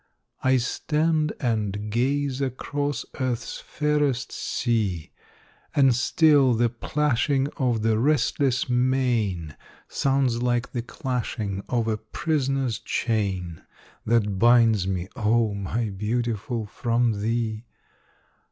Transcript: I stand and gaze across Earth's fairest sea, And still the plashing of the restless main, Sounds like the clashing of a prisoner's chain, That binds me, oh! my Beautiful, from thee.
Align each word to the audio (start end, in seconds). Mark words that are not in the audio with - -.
I 0.43 0.57
stand 0.57 1.31
and 1.39 1.91
gaze 1.91 2.41
across 2.41 3.05
Earth's 3.19 3.59
fairest 3.59 4.31
sea, 4.31 5.11
And 5.75 5.93
still 5.93 6.55
the 6.55 6.69
plashing 6.69 7.49
of 7.57 7.83
the 7.83 7.99
restless 7.99 8.67
main, 8.67 9.55
Sounds 9.87 10.41
like 10.41 10.71
the 10.71 10.81
clashing 10.81 11.61
of 11.69 11.87
a 11.87 11.97
prisoner's 11.97 12.79
chain, 12.79 13.61
That 14.03 14.39
binds 14.39 14.87
me, 14.87 15.07
oh! 15.15 15.53
my 15.53 15.91
Beautiful, 15.91 16.65
from 16.65 17.21
thee. 17.21 17.65